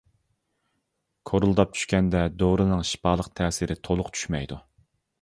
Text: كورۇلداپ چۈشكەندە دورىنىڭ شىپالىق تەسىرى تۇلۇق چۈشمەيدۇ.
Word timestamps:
كورۇلداپ 1.31 1.77
چۈشكەندە 1.77 2.23
دورىنىڭ 2.41 2.83
شىپالىق 2.95 3.33
تەسىرى 3.41 3.81
تۇلۇق 3.87 4.15
چۈشمەيدۇ. 4.19 4.65